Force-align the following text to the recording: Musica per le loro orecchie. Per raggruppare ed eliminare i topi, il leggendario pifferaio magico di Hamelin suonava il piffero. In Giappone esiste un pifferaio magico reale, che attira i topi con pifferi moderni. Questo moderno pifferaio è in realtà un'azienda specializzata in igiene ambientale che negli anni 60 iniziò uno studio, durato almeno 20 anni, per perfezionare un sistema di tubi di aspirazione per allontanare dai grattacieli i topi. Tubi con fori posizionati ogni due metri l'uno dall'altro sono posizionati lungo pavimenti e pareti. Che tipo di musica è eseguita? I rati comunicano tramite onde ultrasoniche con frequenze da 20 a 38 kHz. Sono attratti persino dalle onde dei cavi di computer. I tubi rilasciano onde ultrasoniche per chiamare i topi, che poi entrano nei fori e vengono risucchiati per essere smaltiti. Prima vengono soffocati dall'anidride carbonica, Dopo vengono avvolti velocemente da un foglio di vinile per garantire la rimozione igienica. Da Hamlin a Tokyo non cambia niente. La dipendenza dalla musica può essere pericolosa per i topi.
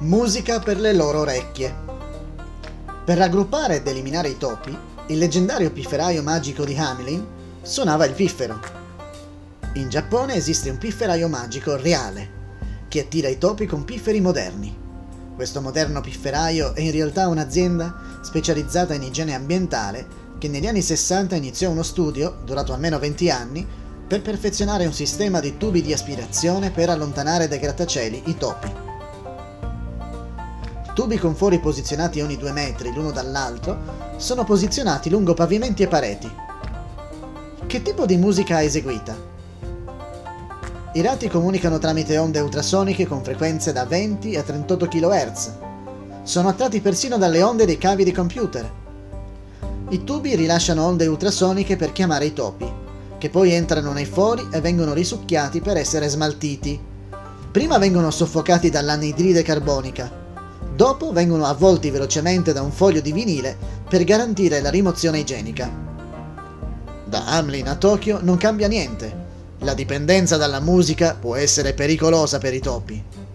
Musica 0.00 0.58
per 0.58 0.78
le 0.78 0.92
loro 0.92 1.20
orecchie. 1.20 1.74
Per 3.04 3.16
raggruppare 3.16 3.76
ed 3.76 3.86
eliminare 3.86 4.28
i 4.28 4.36
topi, 4.36 4.76
il 5.06 5.18
leggendario 5.18 5.70
pifferaio 5.70 6.22
magico 6.22 6.64
di 6.64 6.76
Hamelin 6.76 7.26
suonava 7.62 8.04
il 8.04 8.14
piffero. 8.14 8.60
In 9.74 9.88
Giappone 9.88 10.34
esiste 10.34 10.70
un 10.70 10.78
pifferaio 10.78 11.28
magico 11.28 11.76
reale, 11.76 12.30
che 12.88 13.00
attira 13.00 13.28
i 13.28 13.38
topi 13.38 13.66
con 13.66 13.84
pifferi 13.84 14.20
moderni. 14.20 14.76
Questo 15.34 15.60
moderno 15.60 16.00
pifferaio 16.00 16.74
è 16.74 16.80
in 16.80 16.90
realtà 16.90 17.28
un'azienda 17.28 18.07
specializzata 18.20 18.94
in 18.94 19.02
igiene 19.02 19.34
ambientale 19.34 20.26
che 20.38 20.48
negli 20.48 20.66
anni 20.66 20.82
60 20.82 21.34
iniziò 21.34 21.70
uno 21.70 21.82
studio, 21.82 22.38
durato 22.44 22.72
almeno 22.72 22.98
20 22.98 23.30
anni, 23.30 23.66
per 24.06 24.22
perfezionare 24.22 24.86
un 24.86 24.92
sistema 24.92 25.40
di 25.40 25.56
tubi 25.56 25.82
di 25.82 25.92
aspirazione 25.92 26.70
per 26.70 26.88
allontanare 26.88 27.48
dai 27.48 27.58
grattacieli 27.58 28.22
i 28.26 28.36
topi. 28.36 28.72
Tubi 30.94 31.18
con 31.18 31.36
fori 31.36 31.60
posizionati 31.60 32.20
ogni 32.20 32.36
due 32.36 32.52
metri 32.52 32.92
l'uno 32.92 33.12
dall'altro 33.12 33.78
sono 34.16 34.44
posizionati 34.44 35.10
lungo 35.10 35.34
pavimenti 35.34 35.82
e 35.82 35.88
pareti. 35.88 36.30
Che 37.66 37.82
tipo 37.82 38.06
di 38.06 38.16
musica 38.16 38.60
è 38.60 38.64
eseguita? 38.64 39.14
I 40.94 41.02
rati 41.02 41.28
comunicano 41.28 41.78
tramite 41.78 42.16
onde 42.16 42.40
ultrasoniche 42.40 43.06
con 43.06 43.22
frequenze 43.22 43.72
da 43.72 43.84
20 43.84 44.36
a 44.36 44.42
38 44.42 44.88
kHz. 44.88 45.50
Sono 46.28 46.48
attratti 46.48 46.82
persino 46.82 47.16
dalle 47.16 47.40
onde 47.40 47.64
dei 47.64 47.78
cavi 47.78 48.04
di 48.04 48.12
computer. 48.12 48.70
I 49.88 50.04
tubi 50.04 50.36
rilasciano 50.36 50.84
onde 50.84 51.06
ultrasoniche 51.06 51.76
per 51.76 51.92
chiamare 51.92 52.26
i 52.26 52.34
topi, 52.34 52.70
che 53.16 53.30
poi 53.30 53.54
entrano 53.54 53.92
nei 53.92 54.04
fori 54.04 54.46
e 54.52 54.60
vengono 54.60 54.92
risucchiati 54.92 55.62
per 55.62 55.78
essere 55.78 56.06
smaltiti. 56.06 56.78
Prima 57.50 57.78
vengono 57.78 58.10
soffocati 58.10 58.68
dall'anidride 58.68 59.40
carbonica, 59.40 60.12
Dopo 60.76 61.12
vengono 61.12 61.46
avvolti 61.46 61.88
velocemente 61.88 62.52
da 62.52 62.60
un 62.60 62.72
foglio 62.72 63.00
di 63.00 63.10
vinile 63.10 63.56
per 63.88 64.04
garantire 64.04 64.60
la 64.60 64.68
rimozione 64.68 65.20
igienica. 65.20 65.70
Da 67.06 67.24
Hamlin 67.24 67.68
a 67.68 67.74
Tokyo 67.74 68.18
non 68.20 68.36
cambia 68.36 68.68
niente. 68.68 69.26
La 69.60 69.72
dipendenza 69.72 70.36
dalla 70.36 70.60
musica 70.60 71.16
può 71.18 71.36
essere 71.36 71.72
pericolosa 71.72 72.36
per 72.36 72.52
i 72.52 72.60
topi. 72.60 73.27